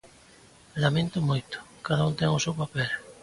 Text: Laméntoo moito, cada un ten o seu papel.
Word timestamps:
Laméntoo 0.83 1.27
moito, 1.29 1.57
cada 1.87 2.05
un 2.09 2.13
ten 2.19 2.29
o 2.37 2.43
seu 2.45 2.53
papel. 2.61 2.89